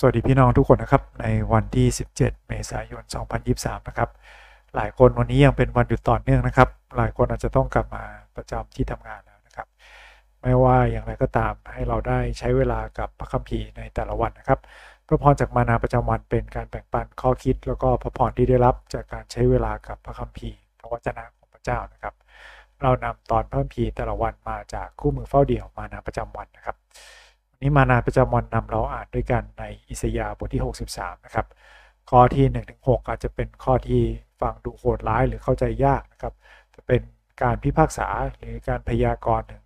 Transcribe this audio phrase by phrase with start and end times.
[0.00, 1.86] สวัสดีพี่น้องทุกคนนะครับ ในวันที่
[2.16, 3.02] 17 เมษายน
[3.46, 4.10] 2023 นะครับ
[4.74, 8.04] หลายคนวันนี้ยังเป็นวันหยุดต่อเนื่องนะครับ หลายคนอาจจะต้องกลับมา
[8.36, 9.66] ประจำที่ทำงานแล้วนะครับ
[10.42, 14.60] ไม่ว่าอย่างไรก็ตามให้เราได้ใช้เวลากับพระคัมภีร์ในแต่ละวันนะครับ
[15.06, 22.14] พระพรจากมานาประจำวันเป็นการแบ่งปันข้อคิด แล้วก็พระพรที่ได้รับจากการใช้เวลากับพระคัมภีร์พระวจนะของพระเจ้านะครับ
[22.82, 26.76] เรานำตอนพระคัมภีร์แต่ละวันมาจากคู่มือเฝ้าเดี่ยวมานาประจำวันนะครับ
[27.56, 30.62] วันนี้มานาประจำวันนำเราอ่านด้วยกันในอิสยาห์บทที่
[30.92, 31.46] 63 นะครับ
[32.10, 34.02] ข้อที่1ถึง6อาจจะเป็นข้อที่
[34.40, 36.34] ฟังดูโหดร้ายหรือเข้าใจยากนะครับ
[36.74, 37.00] จะเป็น
[37.42, 39.62] การพิพากษาหรือการพยากรณ์ถึง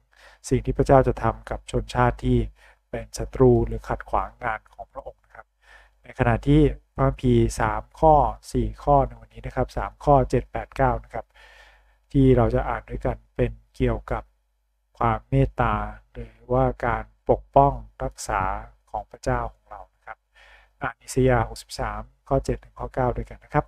[0.48, 2.38] สิ่งที่พระเจ้าจะทำกับชนชาติที่
[2.90, 5.46] เป็นศัตรูหรือขัดขวางงานของพระองค์นะครับ
[6.02, 6.62] ในขณะที่
[6.94, 8.14] พระคัมภีร์3ข้อ
[8.50, 11.26] 4 ข้อในวันนี้นะครับ 3 ข้อ 7 8 9 นะครับ
[12.12, 14.22] ที่เราจะอ่านด้วยกันเป็นเกี่ยวกับ
[14.98, 15.74] ความเมตตา
[16.12, 17.72] หรือว่าการ ปกป้อง
[18.04, 18.42] รักษา
[18.90, 20.18] ของพระเจ้าของเรานะครับ
[20.82, 21.46] อ่านอิสยาห์
[21.86, 23.64] 63 ข้อ 7 ถึงข้อ 9 ด้วยกันนะครับ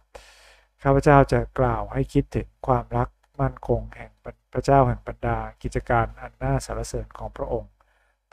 [0.83, 3.09] ข้าพเจ้าจะกล่าวให้คิดถึงความรัก
[3.41, 4.11] มั่นคงแห่ง
[4.53, 7.73] พระเจ้าแห่งบรรดากิจการอันน่าสรรเสริญของพระองค์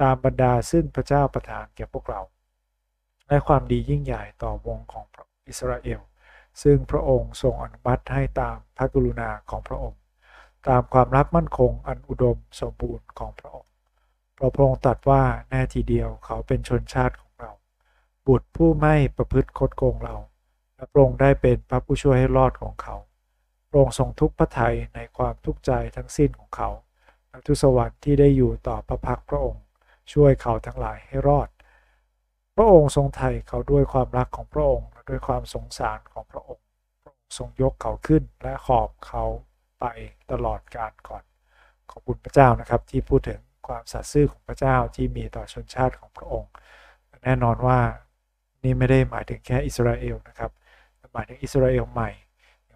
[0.02, 2.22] ตามบรรดาซึ่งพระเจ้าประทานแก่พวกเรา
[3.28, 5.06] และความดียิ่งใหญ่ต่อวงของ
[5.48, 6.02] อิสราเอล
[6.64, 10.00] ซึ่งพระองค์ทรงอนุมัติให้ตามพระกรุณาของพระองค์
[10.68, 13.49] ตามความรักมั่นคงอันอุดมสมบูรณ์ของพระ
[14.40, 17.52] เพราะพระองค์ตรัสว่าแน่ทีเดียวเขาเป็นชนชาติของเรา
[18.28, 20.16] บุตรผู้ไม่ประพฤติคดโกงเรา
[20.76, 22.96] และพระองค์ได้เป็นพระผู้ช่วยให้รอดของเขา
[23.70, 26.70] พระองค์ทรงทุกพระทัยในความทุกข์ใจทั้งสิ้นของเขา
[27.30, 29.64] และทุสวรรค์ที่ได้อยู่ต่อพระพักพระองค์
[30.14, 31.50] ช่วยเขาทั้งหลายให้รอด
[32.56, 36.64] พระองค์ทรงไถ่เขาด้วยความรักของพระองค์และด้วยความสงสารของพระองค์
[37.04, 39.24] พระองค์ทรงยกเขาขึ้นและขอบเขา
[39.80, 39.86] ไป
[40.32, 41.24] ตลอดกาลก่อน
[41.92, 43.40] ขอบคุณพระเจ้านะครับที่พูดถึง
[43.70, 46.52] ความสัตย์ซื่อของพระเจ้าที่มีต่อชนชาติของพระองค์
[47.24, 47.80] แน่นอนว่า
[48.64, 50.52] นี่ไม่ได้หมายถึงแค่อิสราเอลนะครับ
[51.14, 52.10] หมายถึงอิสราเอลใหม่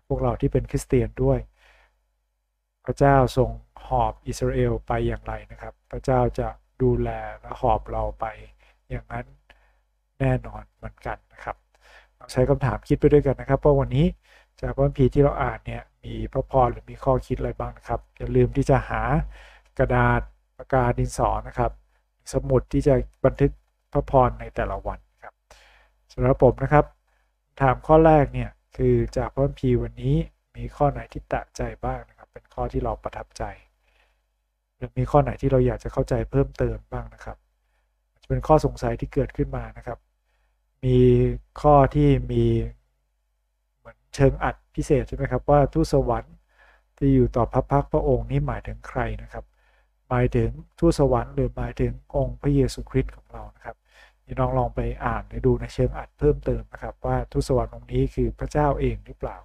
[0.08, 1.40] พวกเราที่เป็นคริสเตียนด้วย
[2.86, 3.50] พระเจ้าทรง
[3.88, 6.48] หอบอิสราเอลไปอย่างไรนะครับ พระเจ้าจะ
[6.82, 7.10] ดูแล
[7.42, 8.26] และหอบเราไป
[8.90, 9.26] อย่างนั้น
[10.20, 11.56] แน่นอนเหมือนกันนะครับ
[12.18, 14.06] เราใช้คำถามคิดไปด้วยกันนะครับว่าวันนี้
[14.62, 19.02] จากพระคัมภีร์ที่เราอ่านเนี่ยมีพระพรหรือมีข้อคิดอะไรบ้างนะครับอย่าลืมที่จะหา
[19.80, 21.72] กระดาษากกาดินสอนะครับ
[22.34, 22.94] สมุดที่จะ
[23.26, 23.52] บันทึก
[23.92, 25.34] พระพรในแต่ละวันครับ
[26.14, 26.86] สำหรับผมนะครับ
[27.62, 30.16] ถามข้อแรกเนี่ยคือจากพระคัมภีร์วันนี้
[30.56, 33.44] มีข้อไหนที่แตะใจบ้างนะครับ เป็นข้อที่เราประทับใจ
[34.78, 37.38] หรือมีข้อไหนที่เราอยากจะเข้าใจเพิ่มเติมบ้างนะครับ
[38.22, 40.00] จะเป็นข้อสงสัยที่เกิดขึ้นมานะครับ
[40.86, 40.98] มี
[41.62, 42.46] ข้อที่มี
[43.78, 46.36] เหมือนเชิงอัดพิเศษใช่ไหมครับว่าทูตสวรรค์
[46.98, 49.44] ที่อยู่ต่อพระพักพระองค์นี้หมายถึงใครนะครับ
[50.14, 53.76] มายถึงทูตสวรรค์หรือหมายถึงองค์พระเยซูคริสต์ของเรานะครับ
[54.26, 59.38] พี่น้องลองไปอ่านหรือดูในเชิงอัดเพิ่มเติมนะครับ ว่าทูตสวรรค์องค์นี้คือพระเจ้าเองหรือเปล่า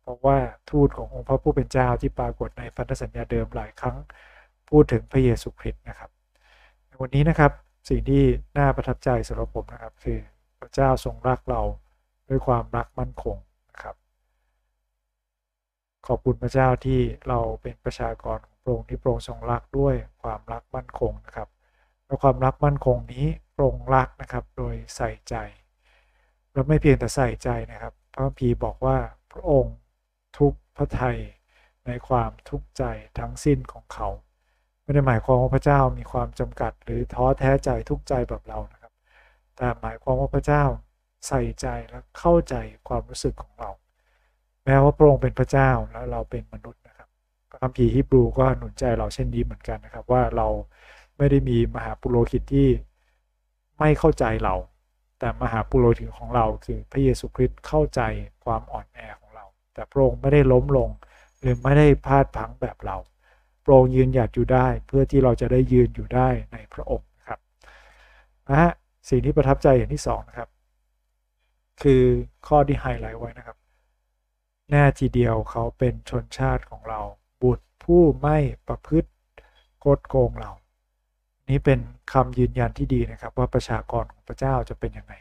[0.00, 0.38] เพราะว่า
[0.70, 3.96] ทูตขององค์พระผู้เป็นเจ้าที่ปรากฏในพันธสัญญาเดิมหลายครั้ง
[4.70, 6.10] พูดถึงพระเยซูคริสต์นะครับ
[6.86, 7.52] ในวันนี้นะครับ
[7.88, 8.24] สิ่งที่
[8.58, 10.18] น่าประทับใจสำหรับผมนะครับ คือ
[10.60, 11.62] พระเจ้าทรงรักเรา
[12.28, 13.36] ด้วยความรักมั่นคง
[13.70, 13.96] นะครับ
[16.06, 21.48] ขอบคุณพระเจ้าที่เราเป็นประชากร พระองค์ที่พระองค์ทรงรักด้วยความรักมั่นคงนะครับ
[22.06, 25.34] และความรักมั่นคงนี้พระองค์รักนะครับโดยใส่ใจ
[26.52, 28.96] และไม่เพียงแต่ใส่ใจนะครับ พระคัมภีบอกว่า
[29.32, 29.76] พระองค์
[30.38, 31.18] ทุกพระทัย
[31.86, 32.84] ในความทุกข์ใจ
[33.18, 34.08] ทั้งสิ้นของเขา
[34.82, 38.92] ไม่ได้หมายความว่าพระเจ้ามีความจำกัด หรือท้อแท้ใจทุกข์ใจแบบเรานะครับ
[39.56, 40.64] แต่หมายความว่าพระเจ้า
[41.26, 42.54] ใส่ใจและเข้าใจ
[42.88, 43.70] ความรู้สึกของเรา
[44.64, 46.83] แม้ว่าพระองค์เป็นพระเจ้าแล้วเราเป็นมนุษย์
[47.64, 50.48] คัมภีร์ฮิบรูก็หนุนใจเราเช่นนี้เหมือนกันนะครับ ว่าเรา
[51.16, 52.68] ไม่ได้มีมหาปุโรหิตที่
[53.78, 54.54] ไม่เข้าใจเรา
[55.18, 58.00] แต่มหาปุโรหิตของเราคือพระเยซูคริสต์เข้าใจ
[58.44, 60.90] ความอ่อนแอของเรา แต่พระองค์ไม่ได้ล้มลง
[61.40, 62.96] หรือไม่ได้พลาดพังแบบเรา
[63.64, 67.38] พระองค์ยืนหยัดอยู่ได้ เพื่อที่เราจะได้ยืนอยู่ได้ในพระองค์นะครับ
[68.48, 68.72] นะฮะ
[69.08, 70.48] สิ่งที่ประทับใจอย่างที่สองนะครับ
[71.82, 72.02] คือ
[72.46, 73.56] ข้อที่ไฮไลท์ไว้นะครับ
[74.70, 77.00] แน่ทีเดียวเขาเป็นชนชาติของเรา
[77.44, 78.38] บุตรผู้ไม่
[78.68, 79.10] ประพฤติ
[79.80, 80.52] โกดโกงเรา
[81.50, 81.80] นี้เป็น
[82.12, 85.14] คำยืนยันที่ดีนะครับ ว่าประชากรของพระเจ้าจะเป็นยังไง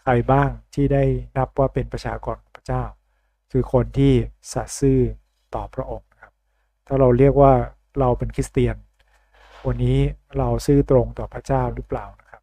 [0.00, 1.04] ใครบ้างที่ได้
[1.36, 2.84] นับว่าเป็นประชากรของพระเจ้า
[3.50, 4.12] คือคนที่
[4.52, 5.00] สัตย์ซื่อ
[5.54, 6.32] ต่อพระองค์ครับ
[6.86, 7.52] ถ้าเราเรียกว่า
[8.00, 8.76] เราเป็นคริสเตียน
[9.66, 9.98] วันนี้
[10.38, 12.42] เราซื่อตรงต่อพระเจ้าหรือเปล่านะครับ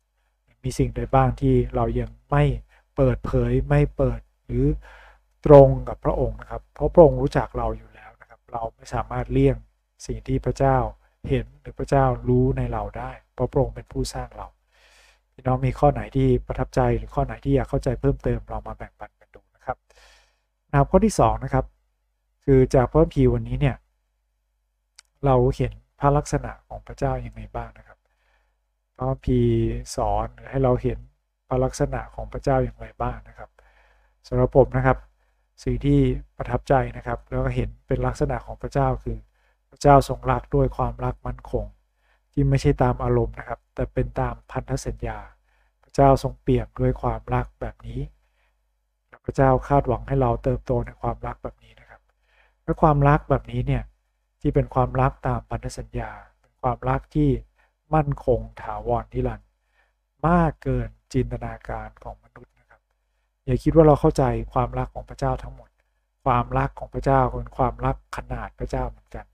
[0.63, 2.43] มีสิ่งใดบ้างที่เรายังไม่
[2.95, 4.65] เปิดเผยไม่เปิดหรือ
[5.45, 7.89] ตรงกับพระองค์นะครับ เพราะพระองค์รู้จักเราอยู่
[8.51, 9.57] เราไม่สามารถเลี่ยง
[10.05, 10.77] สิ่งที่พระเจ้า
[11.29, 14.47] เห็นหรือพระเจ้ารู้ในเราได้ เพราะพระองค์เป็นผู้สร้างเรา
[15.33, 19.77] พี่น้องมีข้อไหนที่ประทับใจหรือข้อไหนที่อยากเข้าใจเพิ่มเติมเรามาแบ่งปันกันดูนะครับ
[20.69, 21.65] นะครับข้อที่2นะครับ
[22.45, 23.75] คือจากพระพีวันนี้เนี่ย
[25.25, 27.97] เราเห็นพระลักษณะของพระเจ้าอย่างไรบ้างนะครับ
[28.97, 29.39] พระพี
[29.95, 30.97] สอนให้เราเห็น
[31.47, 33.49] พระลักษณะของพระเจ้าอย่างไรบ้างนะครับ
[34.27, 34.97] สำหรับผมนะครับ
[35.63, 35.99] สิ่งที่
[36.37, 39.17] ประทับใจนะครับ แล้วก็เห็นเป็นลักษณะของพระเจ้าคือ
[39.69, 41.65] พระเจ้าทรงรักด้วยความรักมั่นคง
[42.31, 45.19] ที่ไม่ใช่ตามอารมณ์นะครับ แต่เป็นตามพันธสัญญา
[45.83, 47.99] พระเจ้าทรงเปี่ยมด้วยความรักแบบนี้
[49.25, 52.01] พระเจ้าคาดหวังให้เราเติบโตในความรักแบบนี้นะครับ
[52.63, 53.83] และความรักแบบนี้เนี่ย
[54.41, 56.11] ที่เป็นความรักตามพันธสัญญา
[56.41, 57.29] เป็นความรักที่
[57.95, 59.49] มั่นคงถาวรนิรันดร์
[60.27, 62.15] มากเกินจินตนาการของ
[63.47, 64.23] อย่าคิดว่าเราเข้าใจ
[64.53, 65.69] ความรักของพระเจ้าทั้งหมด
[66.25, 69.25] ความรักของพระเจ้าเป็นความรักขนาดพระเจ้าเหมือนกัน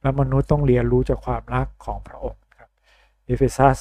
[0.00, 2.70] และมนุษย์ต้องเรียนรู้จากความรักของพระองค์ครับ
[3.24, 3.78] เอเฟซัส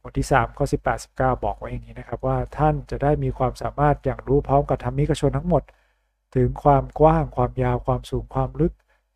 [0.00, 5.62] บทที่3ข้อ18 19 บอกไว้อย่างนี้นะครับว่าท่านจะได้มีความสามารถหยั่งรู้พร้อมกับธรรมิกชนทั้งหมด
[6.36, 8.72] ถึงความกว้างความยาวความสูงความลึก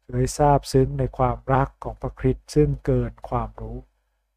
[0.07, 3.77] เคยซาบซึ้งในความรักของพระคริสต์ซึ่งเกินความรู้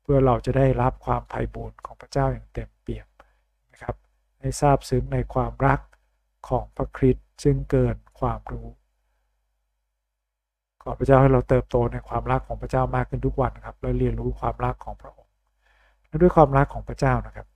[0.01, 3.07] เพื่อเราจะได้รับความไพบูลย์ของพระเจ้าอย่างเต็มเปี่ยม
[4.41, 5.79] ให้ซาบซึ้งในความรัก
[6.47, 8.67] ของพระคริสต์ซึ่งเกินความรู้
[10.83, 15.31] ขอพระเจ้าให้เราเติบโตในความรักของพระเจ้ามากขึ้นทุกวันครับ และเรียนรู้ความรักของพระองค์
[16.07, 17.47] และด้วยความรักของพระเจ้านะครับ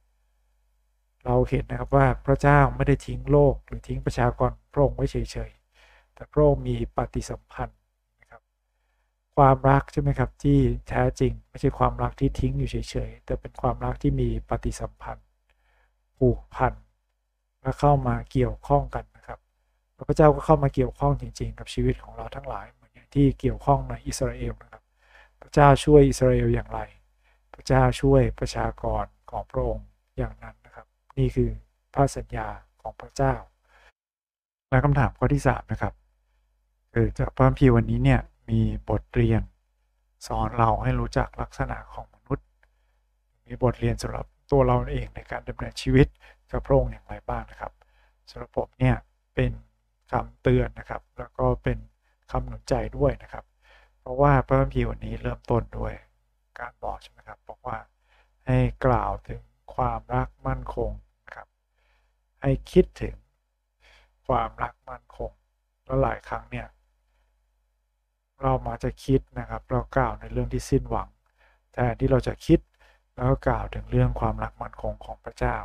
[1.26, 7.80] เราเห็นนะครับว่าพระเจ้าไม่ได้ทิ้งโลกหรือทิ้งประชากรพระองค์ไว้เฉยๆแต่พระองค์มีปฏิสัมพันธ์
[8.22, 8.42] นะครับ
[9.36, 10.60] ความรักใช่ไหมครับที่
[10.90, 15.26] แท้จริงไม่ใช่ความรักที่ทิ้งอยู่เฉยๆแต่เป็นความรักที่มีปฏิสัมพันธ์
[16.18, 16.74] ผูกพัน
[17.62, 19.40] และเข้ามาเกี่ยวข้องกันนะครับ
[20.08, 24.84] พระเจ้าก็เข้ามาเกี่ยวข้องจริง ๆ กับชีวิตของเราทั้งหลายเหมือนอย่างที่เกี่ยวข้องในอิสราเอลนะครับ
[25.42, 26.80] พระเจ้าช่วยอิสราเอลอย่างไร
[27.54, 30.86] พระเจ้าช่วยประชากรของพระองค์อย่างนั้นนะครับ
[31.18, 31.50] นี่คือ
[31.94, 32.48] พระสัญญา
[32.82, 33.34] ของพระเจ้า
[34.70, 35.94] และคำถามข้อที่3นะครับ
[36.94, 38.60] คือจากพระคัมภีร์วันนี้เนี่ยมี
[38.90, 39.42] บทเรียน
[40.28, 42.46] สอนเราให้รู้จักลักษณะของมนุษย์
[43.46, 46.08] มีบทเรียนสำหรับ ตัวเราเองในการดำเนินชีวิต
[46.52, 47.74] กับพระองค์อย่างไรบ้างนะครับ
[48.30, 48.96] สำหรับผมเนี่ย
[49.36, 49.52] เป็น
[50.12, 51.78] คำเตือนนะครับ แล้วก็เป็น
[52.32, 53.46] คำหนุนใจด้วยนะครับ
[54.00, 55.94] เพราะว่าพระคัมภีร์วันนี้เริ่มต้นด้วย
[56.60, 57.78] การบอกใช่ไหมครับบอกว่า
[58.48, 59.42] ให้กล่าวถึง
[59.76, 60.92] ความรักมั่นคง
[61.26, 61.48] นะครับ
[62.42, 63.16] ให้คิดถึง
[64.28, 65.32] ความรักมั่นคง
[65.86, 66.68] แล้วหลายครั้งเนี่ย
[68.42, 71.10] เรามาจะคิดนะครับ เรากล่าวในเรื่องที่สิ้นหวัง
[71.74, 72.60] แต่ที่เราจะคิด
[73.16, 75.56] แล้วก็กล่าวถึงเรื่องความรักมั่นคงของพระเจ้า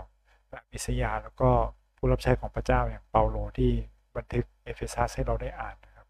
[0.50, 1.50] แบบอิสยาห์แล้วก็
[1.96, 3.72] ผู้รับใช้ของพระเจ้าอย่างเปาโลที่
[4.16, 6.06] บันทึกเอเฟซัสให้เราได้อ่านนะครับ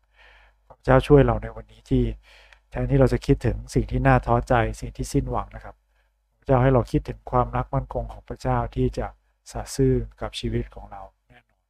[0.68, 2.04] พระเจ้าช่วยเราในวันนี้ที่
[2.70, 5.74] แทนที่เราจะคิดถึงสิ่งที่น่าท้อใจสิ่งที่สิ้นหวังนะครับ
[6.38, 9.06] พระเจ้าให้เราคิดถึงความรักมั่นคงของพระเจ้าที่จะ
[9.50, 11.60] สัตย์ซื่อกับชีวิตของเราแน่นอน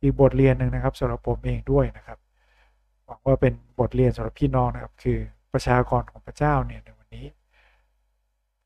[0.00, 2.18] อีกบทเรียนหนึ่งนะครับสำหรับผมเองด้วยนะครับ
[3.06, 5.18] หวังว่าเป็นบทเรียนสำหรับพี่น้องนะครับ คือ
[5.52, 7.26] ประชากรของพระเจ้าเนี่ยในวันนี้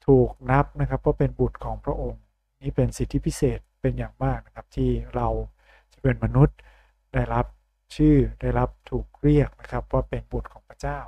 [0.08, 2.22] ถูกนับนะครับว่าเป็นบุตรของพระองค์
[2.62, 5.28] นี่เป็นสิทธิพิเศษเป็นอย่างมากนะครับที่เรา
[5.92, 6.56] จะเป็นมนุษย์
[7.14, 7.46] ได้รับ
[7.96, 10.98] ชื่อได้รับถูกเรียกนะครับว่าเป็นบุตรของพระเจ้า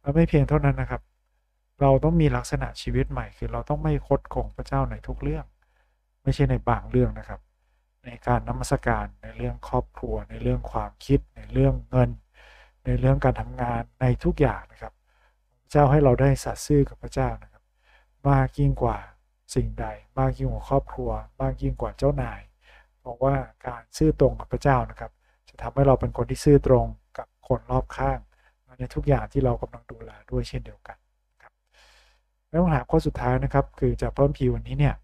[0.00, 1.02] และไม่เพียงเท่านั้นนะครับ
[1.80, 5.44] เราต้องมีลักษณะชีวิตใหม่ คือเราต้องไม่คดของพระเจ้าในทุกเรื่อง
[6.22, 7.40] ไม่ใช่ในบางเรื่องนะครับ
[8.04, 12.10] ในการนมัสการในเรื่องครอบครัว ในเรื่องความคิด ในเรื่องเงิน
[12.84, 14.92] ในเรื่องการทำงานในทุกอย่างนะครับ
[15.62, 17.57] พระเจ้าให้เราได้สัตย์ซื่อกับพระเจ้านะครับ
[18.28, 18.98] มากยิ่งกว่า
[19.54, 19.86] สิ่งใด
[20.18, 21.10] มากยิ่งกว่าครอบครัว
[21.40, 22.40] มากยิ่งกว่าเจ้านาย
[23.06, 23.34] บอกว่า
[23.66, 25.12] การซื่อตรงกับพระเจ้านะครับ
[25.48, 26.86] จะทำให้เราเป็นคนที่ซื่อตรง
[27.18, 28.18] กับคนรอบข้าง
[28.78, 30.96] ในทุกอย่างที่เรากำลังดูแลด้วยเช่นเดียวกัน
[31.42, 31.52] ครับ
[32.50, 34.94] แล้วคำถาข้อสุดท้ายนะครับ คือจะเพิ่มพีวันนี้เนี่ย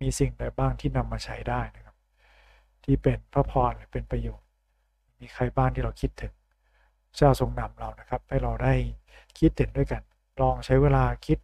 [0.00, 1.96] มีสิ่งใดบ้างที่นำมาใช้ได้นะครับ
[2.84, 4.48] ที่เป็นพระพรหรือเป็นประโยชน์
[5.20, 6.32] มีใครบ้างที่เราคิดถึง
[7.16, 8.74] เจ้าทรงนำเรานะครับ ให้เราได้
[9.38, 10.02] คิดถึงด้วยกัน
[10.40, 11.38] ลองใช้เวลาคิด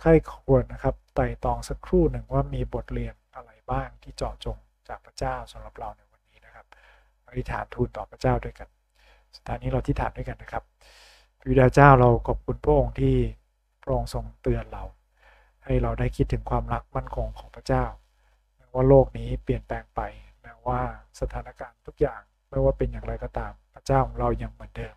[0.00, 4.56] ใครควรนะครับไต่ตองสักครู่หนึ่งว่ามีบทเรียนอะไรบ้างที่เจาะจง
[4.88, 6.66] จากพระเจ้าสำหรับเราในวันนี้นะครับ
[7.26, 8.68] อธิษฐานทูลต่อพระเจ้าด้วยกัน
[9.34, 10.62] สุดท้ายนี้เราที่ฐานด้วยกันนะครับ
[11.38, 13.16] พระบิดาเจ้าเราขอบคุณพระองค์ที่
[13.82, 14.84] พระองค์ทรงเตือนเรา
[15.64, 17.84] ให้เราได้คิดถึงความรักมั่นคงของพระเจ้า
[18.56, 20.00] แม้ว่าโลกนี้เปลี่ยนแปลงไป
[20.42, 20.80] แม้ว่า
[21.20, 24.96] สถานการณ์ทุกอย่างไม่ว่าเป็นอย่างไรก็ตาม พระเจ้าของเรายังเหมือนเดิม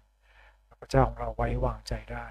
[0.82, 2.26] พระเจ้าของเราไว้วางใจได้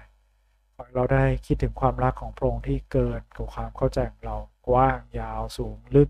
[0.95, 6.09] เราได้คิดถึงความรักของพระองค์ที่เกินกว่าความเข้าใจของเรากว้างยาวสูงลึก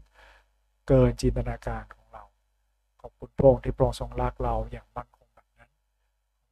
[0.87, 2.23] เกินจินตนาการของเรา
[3.01, 5.71] ขอบคุณพระองค์ที่พระองค์ทรงรักเราอย่างมั่นคงแบบนั้น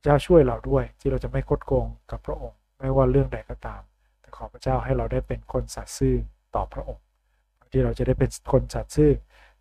[0.02, 3.82] เจ้าช่วยเราด้วยที่เราจะไม่คดโกงกับพระองค์ ไม่ว่าเรื่องใดก็ตาม
[4.22, 6.16] แต่ขอพระเจ้าให้เราได้เป็นคนสัตย์ซื่อ
[6.56, 7.04] ต่อพระองค์
[7.72, 9.12] ที่เราจะได้เป็นคนสัตย์ซื่อ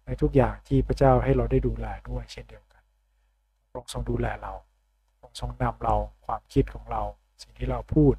[0.07, 2.83] ในทุกอย่างที่พระเจ้าให้เราได้ดูแลด้วยเช่นเดียวกัน
[3.71, 4.53] พระองค์ทรงดูแลเรา
[5.17, 5.97] พระองค์ทรงนำเรา
[6.27, 7.03] ความคิดของเรา
[7.43, 8.15] สิ่งที่เราพูด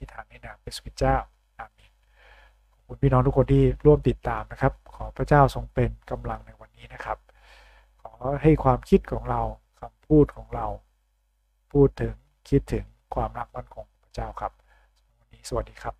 [0.00, 1.16] ในวันนี้ที่ทางในนามพระสุเจ้า
[1.58, 1.92] อาเมน
[2.72, 7.18] ขอบคุณพี่น้องทุกคนที่ร่วมติดตามนะครับ ขอพระเจ้าทรงเป็นกำลังในวันนี้นะครับ
[8.02, 9.40] ขอให้ความคิดของเรา
[9.80, 10.66] คำพูดของเรา
[11.72, 12.14] พูดถึง
[12.48, 14.52] คิดถึงความรักมั่นคงของพระเจ้าครับ
[15.18, 15.99] วันนี้สวัสดีครับ